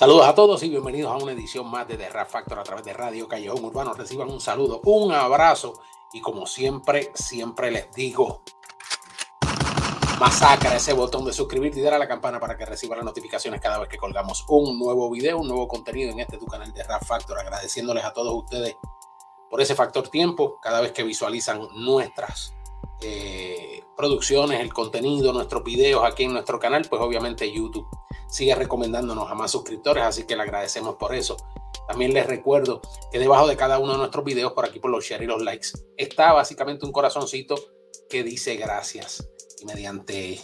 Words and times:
Saludos 0.00 0.26
a 0.26 0.34
todos 0.34 0.62
y 0.62 0.70
bienvenidos 0.70 1.12
a 1.12 1.22
una 1.22 1.32
edición 1.32 1.70
más 1.70 1.86
de 1.86 1.98
The 1.98 2.08
Rap 2.08 2.30
Factor 2.30 2.58
a 2.58 2.62
través 2.62 2.86
de 2.86 2.94
Radio 2.94 3.28
Callejón 3.28 3.62
Urbano. 3.62 3.92
Reciban 3.92 4.30
un 4.30 4.40
saludo, 4.40 4.80
un 4.86 5.12
abrazo 5.12 5.74
y 6.14 6.22
como 6.22 6.46
siempre, 6.46 7.12
siempre 7.12 7.70
les 7.70 7.92
digo, 7.92 8.40
masacra 10.18 10.76
ese 10.76 10.94
botón 10.94 11.26
de 11.26 11.34
suscribirte 11.34 11.80
y 11.80 11.82
dar 11.82 11.92
a 11.92 11.98
la 11.98 12.08
campana 12.08 12.40
para 12.40 12.56
que 12.56 12.64
reciba 12.64 12.96
las 12.96 13.04
notificaciones 13.04 13.60
cada 13.60 13.78
vez 13.78 13.90
que 13.90 13.98
colgamos 13.98 14.46
un 14.48 14.78
nuevo 14.78 15.10
video, 15.10 15.38
un 15.38 15.48
nuevo 15.48 15.68
contenido 15.68 16.10
en 16.10 16.20
este 16.20 16.38
tu 16.38 16.46
canal 16.46 16.72
de 16.72 16.82
Rap 16.82 17.04
Factor. 17.04 17.38
Agradeciéndoles 17.38 18.02
a 18.02 18.14
todos 18.14 18.32
ustedes 18.34 18.78
por 19.50 19.60
ese 19.60 19.74
factor 19.74 20.08
tiempo 20.08 20.58
cada 20.62 20.80
vez 20.80 20.92
que 20.92 21.02
visualizan 21.02 21.60
nuestras 21.74 22.54
eh, 23.02 23.84
producciones, 23.98 24.60
el 24.60 24.72
contenido, 24.72 25.34
nuestros 25.34 25.62
videos 25.62 26.02
aquí 26.06 26.22
en 26.22 26.32
nuestro 26.32 26.58
canal, 26.58 26.86
pues 26.88 27.02
obviamente 27.02 27.52
YouTube 27.52 27.86
sigue 28.30 28.54
recomendándonos 28.54 29.30
a 29.30 29.34
más 29.34 29.50
suscriptores, 29.50 30.04
así 30.04 30.24
que 30.24 30.36
le 30.36 30.42
agradecemos 30.42 30.96
por 30.96 31.14
eso. 31.14 31.36
También 31.88 32.14
les 32.14 32.26
recuerdo 32.26 32.80
que 33.10 33.18
debajo 33.18 33.48
de 33.48 33.56
cada 33.56 33.78
uno 33.78 33.92
de 33.92 33.98
nuestros 33.98 34.24
videos, 34.24 34.52
por 34.52 34.64
aquí 34.64 34.78
por 34.78 34.90
los 34.90 35.04
share 35.04 35.22
y 35.22 35.26
los 35.26 35.42
likes, 35.42 35.68
está 35.96 36.32
básicamente 36.32 36.86
un 36.86 36.92
corazoncito 36.92 37.56
que 38.08 38.22
dice 38.22 38.56
gracias. 38.56 39.28
Y 39.60 39.66
mediante 39.66 40.40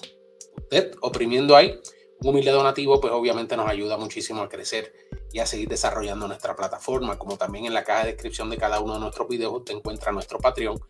usted 0.56 0.94
oprimiendo 1.00 1.54
ahí 1.56 1.78
un 2.20 2.30
humilde 2.30 2.50
donativo, 2.50 3.00
pues 3.00 3.12
obviamente 3.12 3.56
nos 3.56 3.68
ayuda 3.68 3.96
muchísimo 3.96 4.42
a 4.42 4.48
crecer 4.48 4.92
y 5.32 5.38
a 5.38 5.46
seguir 5.46 5.68
desarrollando 5.68 6.26
nuestra 6.26 6.56
plataforma. 6.56 7.18
Como 7.18 7.36
también 7.36 7.66
en 7.66 7.74
la 7.74 7.84
caja 7.84 8.04
de 8.04 8.12
descripción 8.12 8.50
de 8.50 8.56
cada 8.56 8.80
uno 8.80 8.94
de 8.94 9.00
nuestros 9.00 9.28
videos, 9.28 9.52
usted 9.52 9.74
encuentra 9.74 10.12
nuestro 10.12 10.38
Patreon, 10.38 10.80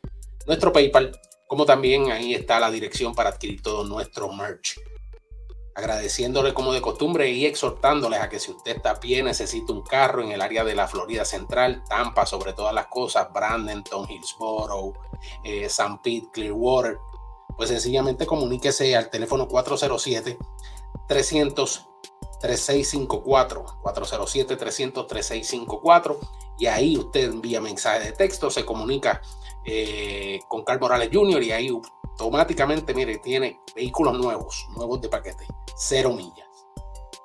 nuestro 0.47 0.73
PayPal, 0.73 1.19
como 1.47 1.67
también 1.67 2.11
ahí 2.11 2.35
está 2.35 2.59
la 2.61 2.71
dirección 2.71 3.15
para 3.15 3.31
adquirir 3.31 3.63
todo 3.63 3.85
nuestro 3.85 4.33
merch 4.33 4.81
agradeciéndole 5.77 6.55
como 6.55 6.73
de 6.73 6.81
costumbre 6.81 7.29
y 7.29 7.45
exhortándoles 7.45 8.21
a 8.21 8.31
que 8.31 8.41
si 8.41 8.51
usted 8.51 8.77
está 8.77 8.93
a 8.93 9.01
pie, 9.01 9.23
necesita 9.23 9.75
un 9.75 9.83
carro 9.83 10.23
en 10.23 10.33
el 10.33 10.41
área 10.41 10.65
de 10.65 10.75
la 10.75 10.89
Florida 10.89 11.27
Central, 11.27 11.85
Tampa, 11.87 12.25
sobre 12.25 12.55
todas 12.55 12.75
las 12.75 12.87
cosas, 12.87 13.31
Brandenton, 13.31 14.11
Hillsborough, 14.11 14.95
eh, 15.45 15.69
San 15.69 16.01
Pete, 16.01 16.29
Clearwater, 16.33 16.99
pues 17.59 17.69
sencillamente 17.69 18.25
comuníquese 18.25 18.97
al 18.97 19.11
teléfono 19.11 19.47
407 19.47 20.39
300 21.09 21.89
3654 22.41 23.65
407 23.83 24.57
300 24.57 25.07
3654 25.07 26.21
y 26.59 26.67
ahí 26.67 26.97
usted 26.97 27.25
envía 27.25 27.61
mensaje 27.61 28.01
de 28.01 28.13
texto, 28.13 28.51
se 28.51 28.65
comunica 28.65 29.21
eh, 29.67 30.41
con 30.49 30.65
Carl 30.65 30.81
Morales 30.81 31.11
Jr. 31.13 31.43
y 31.43 31.53
ahí 31.53 31.71
automáticamente, 32.19 32.95
mire, 32.95 33.19
tiene 33.19 33.61
vehículos 33.75 34.19
nuevos, 34.19 34.67
nuevos 34.75 35.01
de 35.01 35.09
paquete, 35.09 35.47
cero 35.77 36.13
millas. 36.13 36.47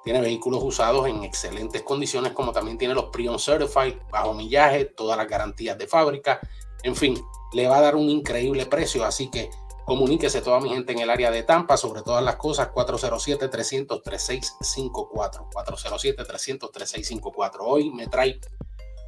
Tiene 0.03 0.20
vehículos 0.20 0.61
usados 0.64 1.08
en 1.08 1.23
excelentes 1.23 1.84
condiciones, 1.84 2.34
como 2.34 2.52
también 2.52 2.78
tiene 2.78 2.94
los 2.94 3.06
Prion 3.06 3.39
Certified, 3.39 3.95
bajo 4.12 4.34
millaje, 4.34 4.86
todas 4.86 5.17
las 5.17 5.28
garantías 5.28 5.78
de 5.78 5.88
fábrica. 5.88 6.39
En 6.84 6.95
fin, 6.95 7.17
le 7.53 7.67
va 7.67 7.78
a 7.78 7.81
dar 7.81 7.95
un 7.95 8.09
increíble 8.09 8.66
precio, 8.66 9.06
así 9.06 9.30
que 9.30 9.52
comuníquese 9.86 10.42
toda 10.42 10.59
mi 10.59 10.69
gente 10.69 10.92
en 10.92 11.00
el 11.00 11.09
área 11.09 11.31
de 11.31 11.44
Tampa 11.44 11.78
sobre 11.78 12.02
todas 12.02 12.23
las 12.23 12.36
cosas 12.36 12.72
407-300-3654 12.72 15.50
407-300-3654 15.52 17.58
hoy 17.59 17.92
me 17.92 18.08
trae 18.08 18.39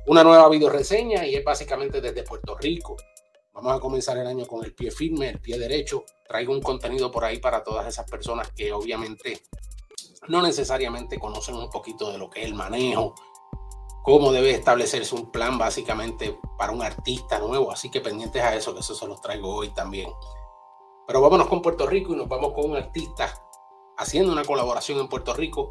una 0.08 0.24
nueva 0.24 0.50
video 0.50 0.70
reseña 0.70 1.26
y 1.26 1.36
es 1.36 1.44
básicamente 1.44 2.02
desde 2.02 2.24
Puerto 2.24 2.58
Rico 2.58 2.98
Vamos 3.54 3.78
a 3.78 3.80
comenzar 3.80 4.18
el 4.18 4.26
año 4.26 4.48
con 4.48 4.66
el 4.66 4.74
pie 4.74 4.90
firme, 4.90 5.30
el 5.30 5.40
pie 5.40 5.60
derecho. 5.60 6.06
Traigo 6.28 6.54
un 6.54 6.62
contenido 6.62 7.12
por 7.12 7.24
ahí 7.24 7.38
para 7.38 7.64
todas 7.64 7.88
esas 7.88 8.10
personas 8.10 8.52
que 8.52 8.74
obviamente 8.74 9.44
no 10.28 10.42
necesariamente 10.42 11.20
conocen 11.20 11.56
un 11.56 11.70
poquito 11.70 12.12
de 12.12 12.18
lo 12.18 12.32
que 12.32 12.42
es 12.42 12.48
el 12.48 12.56
manejo, 12.56 13.14
cómo 14.02 14.32
debe 14.32 14.52
establecerse 14.52 15.14
un 15.14 15.32
plan 15.32 15.60
básicamente 15.60 16.40
para 16.58 16.72
un 16.72 16.82
artista 16.82 17.38
nuevo. 17.38 17.72
Así 17.72 17.92
que 17.92 18.02
pendientes 18.02 18.42
a 18.42 18.56
eso, 18.56 18.74
que 18.74 18.80
eso 18.80 18.96
se 18.96 19.08
los 19.08 19.22
traigo 19.22 19.54
hoy 19.54 19.70
también. 19.70 20.10
Pero 21.06 21.22
vámonos 21.22 21.48
con 21.48 21.62
Puerto 21.62 21.86
Rico 21.86 22.14
y 22.14 22.16
nos 22.16 22.28
vamos 22.28 22.54
con 22.54 22.72
un 22.72 22.78
artista 22.78 23.32
haciendo 23.98 24.32
una 24.32 24.46
colaboración 24.46 25.00
en 25.00 25.10
Puerto 25.10 25.36
Rico 25.36 25.70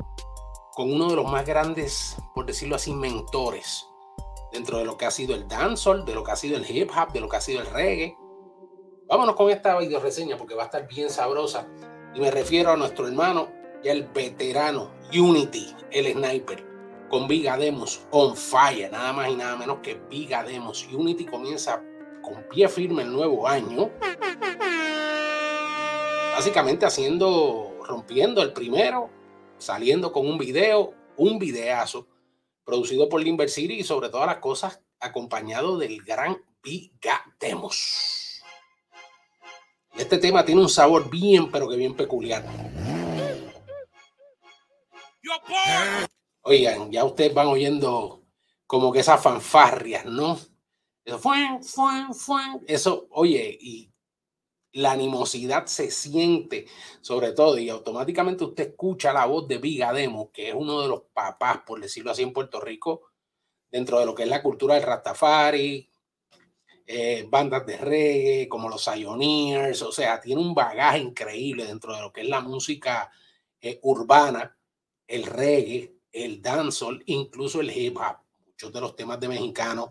con 0.75 0.93
uno 0.93 1.11
de 1.11 1.17
los 1.17 1.29
más 1.29 1.45
grandes, 1.45 2.17
por 2.33 2.47
decirlo 2.47 2.77
así, 2.77 2.95
mentores 2.95 3.92
dentro 4.53 4.79
de 4.79 4.85
lo 4.85 4.97
que 4.97 5.07
ha 5.07 5.11
sido 5.11 5.35
el 5.35 5.49
dancehall, 5.49 6.05
de 6.05 6.15
lo 6.15 6.23
que 6.23 6.33
ha 6.33 6.37
sido 6.37 6.57
el 6.57 6.69
hip 6.69 6.91
hop, 6.97 7.13
de 7.13 7.21
lo 7.21 7.29
que 7.29 7.37
ha 7.37 7.41
sido 7.41 7.61
el 7.61 7.67
reggae. 7.67 8.17
Vámonos 9.09 9.35
con 9.35 9.51
esta 9.51 9.79
video 9.79 10.01
reseña 10.01 10.37
porque 10.37 10.55
va 10.55 10.63
a 10.63 10.67
estar 10.67 10.87
bien 10.87 11.11
sabrosa. 11.11 11.67
Y 12.15 12.21
me 12.21 12.31
refiero 12.31 12.71
a 12.71 12.77
nuestro 12.77 13.07
hermano 13.07 13.49
y 13.83 13.89
el 13.89 14.05
veterano 14.05 14.91
Unity, 15.13 15.75
el 15.91 16.13
sniper, 16.13 16.65
con 17.09 17.27
Vigademos 17.27 18.07
on 18.11 18.37
fire, 18.37 18.91
nada 18.91 19.13
más 19.13 19.31
y 19.31 19.37
nada 19.37 19.57
menos 19.57 19.79
que 19.83 19.95
Vigademos. 20.09 20.87
Unity 20.93 21.27
comienza 21.27 21.83
con 22.23 22.45
pie 22.49 22.69
firme 22.69 23.03
el 23.03 23.13
nuevo 23.13 23.49
año. 23.49 23.91
Básicamente 26.35 26.87
haciendo, 26.87 27.77
rompiendo 27.87 28.43
el 28.43 28.53
primero, 28.53 29.11
saliendo 29.59 30.13
con 30.13 30.27
un 30.27 30.39
video, 30.39 30.95
un 31.17 31.39
videazo 31.39 32.07
producido 32.65 33.09
por 33.09 33.23
Limber 33.23 33.51
City 33.51 33.75
y 33.75 33.85
sobre 33.85 34.09
todas 34.09 34.27
las 34.27 34.39
cosas 34.39 34.81
acompañado 35.01 35.79
del 35.79 36.03
gran 36.03 36.37
Demos. 37.41 38.43
Y 39.95 40.01
este 40.01 40.19
tema 40.19 40.45
tiene 40.45 40.61
un 40.61 40.69
sabor 40.69 41.11
bien, 41.11 41.51
pero 41.51 41.69
que 41.69 41.77
bien 41.77 41.95
peculiar. 41.95 42.45
Oigan, 46.43 46.91
ya 46.91 47.05
ustedes 47.05 47.35
van 47.35 47.49
oyendo 47.49 48.23
como 48.67 48.93
que 48.93 49.01
esas 49.01 49.23
fanfarrias, 49.23 50.05
¿no? 50.05 50.39
Eso 51.05 51.19
fue, 51.19 51.37
fue, 51.63 52.07
fue. 52.15 52.43
Eso, 52.67 53.07
oye, 53.11 53.59
y 53.61 53.92
la 54.73 54.93
animosidad 54.93 55.67
se 55.67 55.91
siente 55.91 56.67
sobre 57.01 57.33
todo 57.33 57.59
y 57.59 57.69
automáticamente 57.69 58.45
usted 58.45 58.71
escucha 58.71 59.13
la 59.13 59.27
voz 59.27 59.47
de 59.47 59.59
Vigademo, 59.59 60.31
que 60.33 60.49
es 60.49 60.55
uno 60.55 60.81
de 60.81 60.89
los 60.89 61.03
papás, 61.13 61.59
por 61.67 61.81
decirlo 61.81 62.11
así, 62.11 62.23
en 62.23 62.33
Puerto 62.33 62.61
Rico, 62.61 63.03
dentro 63.71 63.99
de 63.99 64.07
lo 64.07 64.15
que 64.15 64.23
es 64.23 64.29
la 64.29 64.43
cultura 64.43 64.75
del 64.75 64.85
Rastafari, 64.85 65.89
eh, 66.87 67.27
bandas 67.29 67.65
de 67.67 67.77
reggae 67.77 68.49
como 68.49 68.69
los 68.69 68.87
Ioneers, 68.87 69.83
o 69.83 69.93
sea, 69.93 70.21
tiene 70.21 70.41
un 70.41 70.55
bagaje 70.55 70.99
increíble 70.99 71.65
dentro 71.67 71.95
de 71.95 72.01
lo 72.01 72.13
que 72.13 72.23
es 72.23 72.29
la 72.29 72.41
música 72.41 73.11
eh, 73.61 73.79
urbana, 73.83 74.57
el 75.07 75.25
reggae, 75.25 75.97
el 76.11 76.43
dancehall, 76.43 77.03
incluso 77.07 77.61
el 77.61 77.71
hip 77.71 77.97
hop. 77.99 78.17
Muchos 78.47 78.73
de 78.73 78.81
los 78.81 78.97
temas 78.97 79.21
de 79.21 79.29
mexicanos 79.29 79.91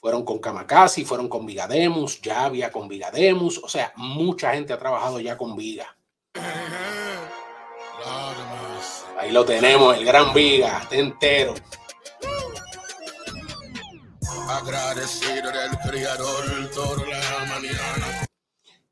fueron 0.00 0.24
con 0.24 0.38
Kamakasi, 0.38 1.04
fueron 1.04 1.28
con 1.28 1.44
Vigademus, 1.44 2.20
ya 2.20 2.44
había 2.44 2.70
con 2.70 2.88
Vigademus, 2.88 3.58
o 3.58 3.68
sea, 3.68 3.92
mucha 3.96 4.52
gente 4.52 4.72
ha 4.72 4.78
trabajado 4.78 5.20
ya 5.20 5.36
con 5.36 5.56
Viga. 5.56 5.96
Ahí 9.18 9.32
lo 9.32 9.44
tenemos, 9.44 9.96
el 9.96 10.04
gran 10.04 10.32
Viga, 10.32 10.78
está 10.82 10.96
entero. 10.96 11.54
Agradecido 14.48 15.50
del 15.50 15.76
criador 15.90 16.70
toda 16.72 17.06
la 17.06 17.46
mañana. 17.46 18.26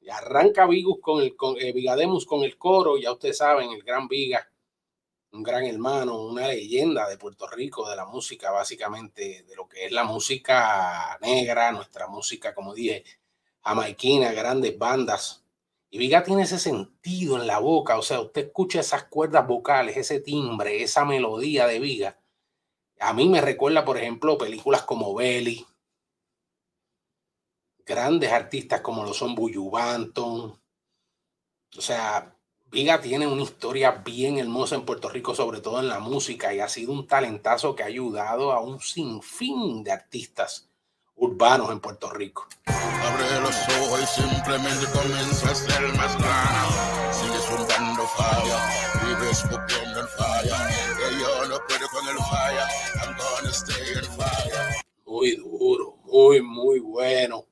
Y 0.01 0.11
arranca 0.11 0.67
Vigus 0.67 0.99
con 1.01 1.23
el 1.23 1.35
con, 1.37 1.57
eh, 1.59 1.73
Vigademus 1.73 2.27
con 2.27 2.43
el 2.43 2.59
coro, 2.59 2.99
ya 2.99 3.13
ustedes 3.13 3.39
saben, 3.39 3.71
el 3.71 3.83
gran 3.83 4.09
Viga 4.09 4.47
un 5.33 5.43
gran 5.43 5.65
hermano, 5.65 6.23
una 6.23 6.49
leyenda 6.49 7.09
de 7.09 7.19
Puerto 7.19 7.47
Rico, 7.49 7.89
de 7.89 7.97
la 7.97 8.07
música, 8.07 8.51
básicamente, 8.51 9.45
de 9.45 9.57
lo 9.57 9.69
que 9.69 9.87
es 9.87 9.93
la 9.93 10.05
música 10.05 11.19
negra, 11.21 11.73
nuestra 11.73 12.07
música, 12.09 12.55
como 12.55 12.75
dije, 12.75 13.05
jamaiquina, 13.63 14.33
grandes 14.33 14.79
bandas. 14.79 15.45
Y 15.91 15.99
Viga 15.99 16.23
tiene 16.23 16.43
ese 16.43 16.59
sentido 16.59 17.41
en 17.41 17.47
la 17.47 17.59
boca, 17.59 17.99
o 17.99 18.03
sea, 18.03 18.21
usted 18.21 18.47
escucha 18.47 18.81
esas 18.81 19.05
cuerdas 19.05 19.47
vocales, 19.47 19.97
ese 19.97 20.21
timbre, 20.21 20.83
esa 20.83 21.05
melodía 21.05 21.67
de 21.67 21.81
Viga. 21.81 22.19
A 23.01 23.13
mí 23.13 23.29
me 23.29 23.41
recuerda, 23.41 23.85
por 23.85 23.99
ejemplo, 23.99 24.39
películas 24.39 24.83
como 24.83 25.15
Belly, 25.15 25.67
grandes 27.87 28.33
artistas 28.33 28.81
como 28.81 29.05
lo 29.05 29.15
son 29.15 29.35
Buju 29.35 29.71
Banton. 29.71 30.61
O 31.77 31.81
sea, 31.81 32.36
Viga 32.71 33.01
tiene 33.01 33.29
una 33.29 33.43
historia 33.43 33.93
bien 33.93 34.39
hermosa 34.39 34.75
en 34.75 34.85
Puerto 34.85 35.09
Rico, 35.09 35.37
sobre 35.37 35.61
todo 35.61 35.79
en 35.79 35.89
la 35.89 36.01
música, 36.01 36.53
y 36.53 36.59
ha 36.59 36.69
sido 36.69 36.93
un 36.93 37.07
talentazo 37.07 37.77
que 37.77 37.85
ha 37.85 37.87
ayudado 37.87 38.53
a 38.53 38.61
un 38.61 38.81
sinfín 38.81 39.85
de 39.85 39.93
artistas 39.93 40.69
urbanos 41.15 41.71
en 41.71 41.79
Puerto 41.79 42.11
Rico. 42.11 42.49
Abre 42.67 43.41
los 43.41 43.55
ojos 43.81 44.03
y 44.03 44.21
simplemente 44.21 44.85
comienza 44.93 45.49
a 45.49 45.55
ser 45.55 45.81
más 45.95 46.17
claro. 46.17 47.13
Sigues 47.13 47.47
juntando 47.47 48.03
falla, 48.09 48.59
vives 49.07 49.43
copiando 49.43 50.01
el 50.01 50.09
falla. 50.09 50.69
Que 50.99 51.21
yo 51.21 51.47
no 51.47 51.59
puedo 51.69 51.89
con 51.89 52.09
el 52.09 52.19
falla, 52.19 52.69
I'm 53.01 53.17
gonna 53.17 53.51
stay 53.53 53.93
in 53.95 54.05
fire. 54.05 54.75
Muy 55.07 55.37
duro, 55.37 55.99
muy, 56.03 56.43
muy 56.43 56.81
bueno. 56.81 57.47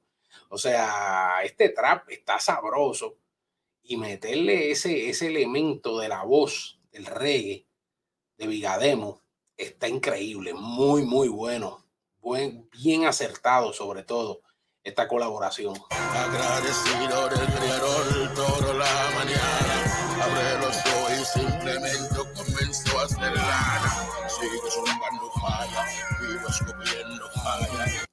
O 0.49 0.59
sea, 0.59 1.39
este 1.45 1.69
trap 1.69 2.11
está 2.11 2.41
sabroso 2.41 3.15
y 3.85 3.97
meterle 3.97 4.71
ese, 4.71 5.11
ese 5.11 5.29
elemento 5.29 5.99
de 5.99 6.09
la 6.09 6.25
voz 6.25 6.81
del 6.91 7.07
reggae 7.07 7.67
de 8.39 8.47
Vigademo 8.47 9.23
está 9.57 9.89
increíble, 9.89 10.55
muy, 10.55 11.05
muy 11.05 11.29
bueno, 11.29 11.85
buen, 12.21 12.69
bien 12.71 13.05
acertado 13.05 13.73
sobre 13.73 14.03
todo 14.03 14.41
esta 14.83 15.07
colaboración. 15.09 15.75
Agradecido 15.91 17.29
del 17.29 17.47
creador 17.47 18.35
toda 18.35 18.75
la 18.75 19.11
mañana, 19.15 20.23
abre 20.23 20.67
los 20.67 20.77
ojos 20.77 21.13
y 21.21 21.41
simplemente 21.41 22.17
comenzó 22.35 22.99
a 22.99 23.05
hacer 23.05 23.35
lana. 23.35 24.29
Sigue 24.29 24.71
zumbando 24.71 25.31
falla, 25.41 25.87
vivo 26.21 26.49
escupiendo 26.49 27.31
falla. 27.43 28.04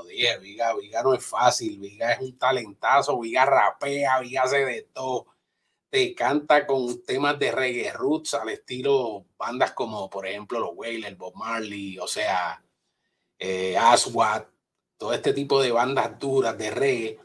Como 0.00 0.08
dije, 0.08 0.38
Viga, 0.38 0.74
Viga 0.74 1.02
no 1.02 1.12
es 1.12 1.24
fácil, 1.24 1.78
Viga 1.78 2.12
es 2.12 2.20
un 2.20 2.38
talentazo, 2.38 3.20
Viga 3.20 3.44
rapea, 3.44 4.20
Viga 4.20 4.44
hace 4.44 4.64
de 4.64 4.82
todo 4.94 5.26
te 5.90 6.14
canta 6.14 6.66
con 6.66 7.02
temas 7.02 7.38
de 7.38 7.50
reggae 7.50 7.92
roots 7.92 8.34
al 8.34 8.48
estilo 8.48 9.26
bandas 9.36 9.72
como 9.72 10.08
por 10.08 10.26
ejemplo 10.26 10.60
los 10.60 10.70
Wailers, 10.74 11.18
Bob 11.18 11.34
Marley, 11.34 11.98
o 11.98 12.06
sea, 12.06 12.62
eh, 13.38 13.76
Aswad, 13.76 14.44
todo 14.96 15.12
este 15.12 15.32
tipo 15.34 15.60
de 15.60 15.72
bandas 15.72 16.18
duras 16.18 16.56
de 16.56 16.70
reggae. 16.70 17.20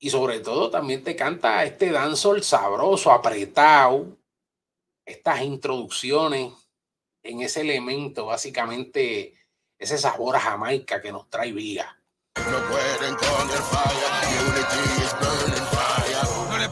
Y 0.00 0.10
sobre 0.10 0.40
todo 0.40 0.70
también 0.70 1.04
te 1.04 1.14
canta 1.14 1.64
este 1.64 1.90
dancehall 1.90 2.42
sabroso, 2.42 3.12
apretado, 3.12 4.18
estas 5.04 5.42
introducciones 5.42 6.52
en 7.22 7.40
ese 7.40 7.60
elemento, 7.60 8.26
básicamente 8.26 9.39
ese 9.80 9.98
sabor 9.98 10.36
a 10.36 10.40
Jamaica 10.40 11.00
que 11.00 11.10
nos 11.10 11.28
trae 11.28 11.52
Viga. 11.52 11.98
No 12.36 12.58
pueden 12.68 13.14
con 13.16 13.50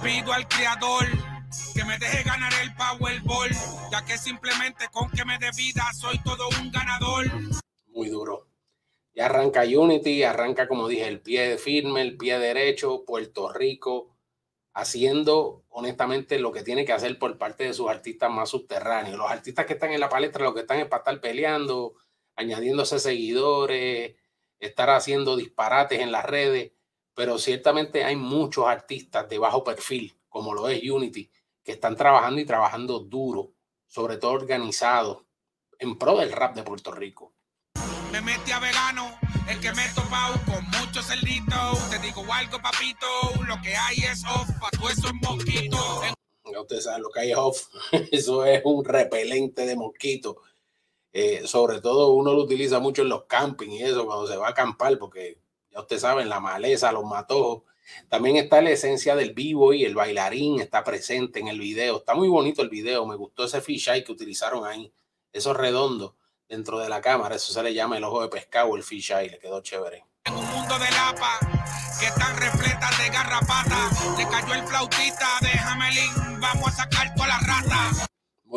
pido 0.02 0.32
al 0.32 0.46
creador 0.46 1.06
que 1.74 1.84
me 1.84 1.98
deje 1.98 2.22
ganar 2.22 2.52
el 2.62 2.72
Powerball, 2.74 3.50
ya 3.90 4.04
que 4.04 4.16
simplemente 4.16 4.86
con 4.92 5.10
que 5.10 5.24
me 5.24 5.38
dé 5.38 5.50
vida 5.56 5.82
soy 5.94 6.18
todo 6.20 6.48
un 6.60 6.70
ganador. 6.70 7.26
Muy 7.88 8.08
duro. 8.08 8.46
Ya 9.14 9.26
arranca 9.26 9.62
Unity, 9.62 10.22
arranca 10.22 10.68
como 10.68 10.86
dije 10.86 11.08
el 11.08 11.20
pie 11.20 11.58
firme, 11.58 12.02
el 12.02 12.16
pie 12.16 12.38
derecho, 12.38 13.04
Puerto 13.04 13.52
Rico, 13.52 14.14
haciendo 14.74 15.64
honestamente 15.70 16.38
lo 16.38 16.52
que 16.52 16.62
tiene 16.62 16.84
que 16.84 16.92
hacer 16.92 17.18
por 17.18 17.36
parte 17.36 17.64
de 17.64 17.74
sus 17.74 17.88
artistas 17.88 18.30
más 18.30 18.50
subterráneos. 18.50 19.18
Los 19.18 19.30
artistas 19.30 19.66
que 19.66 19.72
están 19.72 19.90
en 19.90 20.00
la 20.00 20.08
palestra 20.08 20.44
lo 20.44 20.54
que 20.54 20.60
están 20.60 20.78
es 20.78 20.86
para 20.86 21.00
estar 21.00 21.20
peleando, 21.20 21.94
añadiéndose 22.38 22.98
seguidores, 22.98 24.16
estar 24.58 24.88
haciendo 24.88 25.36
disparates 25.36 26.00
en 26.00 26.10
las 26.10 26.24
redes 26.24 26.72
pero 27.18 27.36
ciertamente 27.36 28.04
hay 28.04 28.14
muchos 28.14 28.68
artistas 28.68 29.28
de 29.28 29.38
bajo 29.38 29.64
perfil, 29.64 30.16
como 30.28 30.54
lo 30.54 30.68
es 30.68 30.88
Unity, 30.88 31.28
que 31.64 31.72
están 31.72 31.96
trabajando 31.96 32.40
y 32.40 32.44
trabajando 32.44 33.00
duro, 33.00 33.54
sobre 33.88 34.18
todo 34.18 34.30
organizado, 34.30 35.26
en 35.80 35.98
pro 35.98 36.16
del 36.18 36.30
rap 36.30 36.54
de 36.54 36.62
Puerto 36.62 36.92
Rico. 36.92 37.34
Me 38.12 38.20
metí 38.20 38.52
a 38.52 38.60
vegano, 38.60 39.18
el 39.48 39.58
que 39.58 39.72
me 39.72 39.84
he 39.84 39.88
topado 39.94 40.34
con 40.46 40.64
muchos 40.78 41.08
cerditos. 41.08 41.90
Te 41.90 41.98
digo 41.98 42.24
algo, 42.32 42.62
papito, 42.62 43.08
lo 43.48 43.60
que 43.62 43.74
hay 43.74 43.96
es 43.96 44.22
off, 44.24 44.48
pa' 44.60 44.70
tú 44.70 44.88
eso 44.88 45.08
es 45.08 45.14
mosquito. 45.14 45.76
Ya 46.44 46.60
ustedes 46.60 46.84
saben 46.84 47.02
lo 47.02 47.10
que 47.10 47.18
hay 47.18 47.32
es 47.32 47.36
off, 47.36 47.66
eso 48.12 48.44
es 48.44 48.62
un 48.64 48.84
repelente 48.84 49.66
de 49.66 49.74
mosquito. 49.74 50.36
Eh, 51.12 51.46
sobre 51.46 51.80
todo 51.80 52.12
uno 52.12 52.32
lo 52.32 52.42
utiliza 52.42 52.80
mucho 52.80 53.02
en 53.02 53.08
los 53.08 53.24
campings 53.24 53.74
y 53.74 53.82
eso, 53.82 54.06
cuando 54.06 54.26
se 54.26 54.36
va 54.36 54.48
a 54.48 54.50
acampar, 54.50 54.98
porque 54.98 55.38
ya 55.70 55.80
ustedes 55.80 56.02
saben, 56.02 56.28
la 56.28 56.40
maleza, 56.40 56.92
los 56.92 57.04
matojos. 57.04 57.62
También 58.08 58.36
está 58.36 58.60
la 58.60 58.70
esencia 58.70 59.16
del 59.16 59.32
vivo 59.32 59.72
y 59.72 59.84
el 59.84 59.94
bailarín 59.94 60.60
está 60.60 60.84
presente 60.84 61.40
en 61.40 61.48
el 61.48 61.58
video. 61.58 61.98
Está 61.98 62.14
muy 62.14 62.28
bonito 62.28 62.60
el 62.60 62.68
video, 62.68 63.06
me 63.06 63.16
gustó 63.16 63.44
ese 63.44 63.60
fisheye 63.60 64.04
que 64.04 64.12
utilizaron 64.12 64.66
ahí, 64.66 64.92
eso 65.32 65.54
redondo 65.54 66.16
dentro 66.48 66.78
de 66.78 66.88
la 66.88 67.00
cámara, 67.00 67.36
eso 67.36 67.52
se 67.52 67.62
le 67.62 67.72
llama 67.72 67.96
el 67.96 68.04
ojo 68.04 68.22
de 68.22 68.28
pescado, 68.28 68.76
el 68.76 68.82
fisheye, 68.82 69.30
le 69.30 69.38
quedó 69.38 69.62
chévere. 69.62 70.04
En 70.24 70.34
un 70.34 70.46
mundo 70.46 70.78
de 70.78 70.90
lapa 70.90 71.38
que 71.98 72.06
están 72.06 72.36
repletas 72.36 72.98
de 72.98 73.08
garrapata, 73.08 73.90
le 74.18 74.28
cayó 74.28 74.54
el 74.54 74.66
flautista 74.66 75.26
de 75.40 75.48
Jamelín, 75.48 76.40
vamos 76.40 76.68
a 76.68 76.72
sacar. 76.72 76.98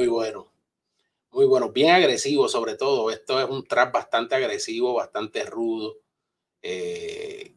Muy 0.02 0.08
bueno, 0.08 0.51
muy 1.32 1.46
bueno, 1.46 1.70
bien 1.70 1.92
agresivo 1.92 2.48
sobre 2.48 2.76
todo. 2.76 3.12
Esto 3.12 3.40
es 3.40 3.50
un 3.50 3.66
trap 3.66 3.94
bastante 3.94 4.36
agresivo, 4.36 4.94
bastante 4.94 5.44
rudo 5.46 5.98
eh, 6.62 7.56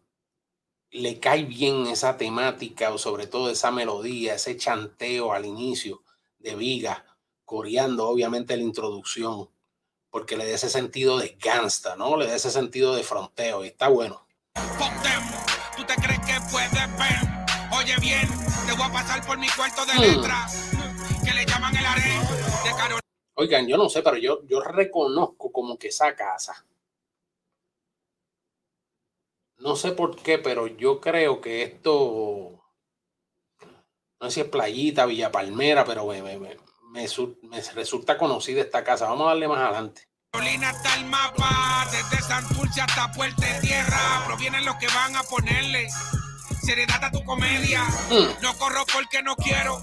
le 0.90 1.18
cae 1.18 1.44
bien 1.44 1.86
esa 1.88 2.16
temática 2.16 2.92
o 2.92 2.98
sobre 2.98 3.26
todo 3.26 3.50
esa 3.50 3.70
melodía, 3.70 4.34
ese 4.34 4.56
chanteo 4.56 5.32
al 5.32 5.44
inicio 5.44 6.02
de 6.38 6.54
Viga, 6.54 7.04
coreando 7.44 8.08
obviamente 8.08 8.56
la 8.56 8.62
introducción, 8.62 9.50
porque 10.08 10.36
le 10.36 10.48
da 10.48 10.54
ese 10.54 10.70
sentido 10.70 11.18
de 11.18 11.36
gangsta, 11.40 11.96
¿no? 11.96 12.16
Le 12.16 12.26
da 12.26 12.36
ese 12.36 12.50
sentido 12.50 12.94
de 12.94 13.02
fronteo 13.02 13.64
y 13.64 13.68
está 13.68 13.88
bueno. 13.88 14.26
¿Tú 15.76 15.84
te 15.84 15.94
crees 15.96 16.20
que 16.20 16.34
puedes 16.52 16.70
ver? 16.72 17.18
Oye 17.76 17.96
bien, 18.00 18.28
te 18.66 18.72
voy 18.74 18.86
a 18.86 18.92
pasar 18.92 19.26
por 19.26 19.36
mi 19.36 19.48
cuarto 19.48 19.84
de 19.86 19.94
hmm. 19.94 20.00
letra, 20.00 20.46
que 21.24 21.34
le 21.34 21.44
llaman 21.44 21.76
el 21.76 21.84
harén 21.84 22.20
de 22.64 22.70
Oigan, 23.34 23.66
yo 23.66 23.76
no 23.76 23.88
sé, 23.88 24.02
pero 24.02 24.16
yo, 24.16 24.44
yo 24.46 24.60
reconozco 24.60 25.50
como 25.50 25.76
que 25.78 25.88
esa 25.88 26.14
casa 26.14 26.64
no 29.64 29.76
sé 29.76 29.92
por 29.92 30.16
qué, 30.16 30.38
pero 30.38 30.66
yo 30.66 31.00
creo 31.00 31.40
que 31.40 31.62
esto, 31.62 32.62
no 34.20 34.26
sé 34.28 34.30
si 34.30 34.40
es 34.42 34.48
Playita, 34.48 35.06
Villa 35.06 35.32
Palmera, 35.32 35.84
pero 35.84 36.06
me, 36.06 36.22
me, 36.22 36.56
me, 36.92 37.60
resulta 37.74 38.18
conocida 38.18 38.60
esta 38.60 38.84
casa. 38.84 39.06
Vamos 39.06 39.26
a 39.26 39.30
darle 39.30 39.48
más 39.48 39.60
adelante. 39.60 40.06
Carolina 40.32 40.70
está 40.70 40.96
el 40.96 41.06
mapa, 41.06 41.88
desde 41.90 42.22
Santurce 42.22 42.80
hasta 42.82 43.10
Puerta 43.12 43.60
Tierra, 43.60 44.24
provienen 44.26 44.64
los 44.64 44.76
que 44.76 44.88
van 44.88 45.16
a 45.16 45.22
ponerle 45.22 45.88
seriedad 46.62 47.02
a 47.02 47.10
tu 47.10 47.24
comedia. 47.24 47.84
Mm. 48.10 48.42
No 48.42 48.52
corro 48.58 48.84
porque 48.92 49.22
no 49.22 49.34
quiero, 49.36 49.78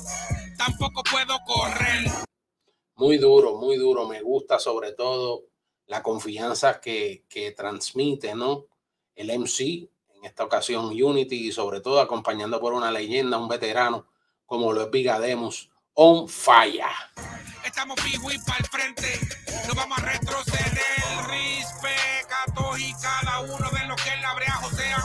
tampoco 0.57 1.01
puedo 1.03 1.39
correr. 1.45 2.31
Muy 3.01 3.18
duro, 3.18 3.56
muy 3.56 3.77
duro. 3.77 4.07
Me 4.07 4.21
gusta 4.21 4.59
sobre 4.59 4.92
todo 4.92 5.45
la 5.88 6.03
confianza 6.03 6.79
que, 6.79 7.25
que 7.27 7.51
transmite, 7.51 8.36
¿no? 8.36 8.67
el 9.15 9.31
MC, 9.39 9.89
en 10.13 10.25
esta 10.25 10.43
ocasión 10.43 10.86
Unity, 10.86 11.48
y 11.48 11.51
sobre 11.51 11.81
todo 11.81 12.00
acompañando 12.00 12.60
por 12.60 12.74
una 12.74 12.91
leyenda, 12.91 13.39
un 13.39 13.48
veterano 13.48 14.05
como 14.46 14.72
lo 14.72 14.84
es 14.84 14.91
Vigademus, 14.91 15.72
on 15.96 16.29
fire. 16.29 16.84
Estamos 17.65 17.98
vivos 18.05 18.36
y 18.36 18.38
para 18.46 18.60
el 18.60 18.65
frente, 18.65 19.20
no 19.67 19.74
vamos 19.74 19.98
a 19.98 20.01
retroceder, 20.01 20.84
respeto 21.27 22.77
y 22.77 22.93
cada 23.01 23.39
uno 23.39 23.67
de 23.79 23.88
los 23.88 24.00
que 24.00 24.15
la 24.22 24.36
brea 24.36 24.53
josean, 24.62 25.01